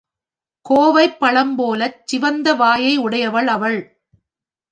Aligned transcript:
கோவைப் 0.65 1.17
பழம்போலச் 1.19 1.99
சிவந்த 2.05 2.53
வாயை 2.53 2.97
உடையவள் 2.97 3.47
அவள். 3.47 3.79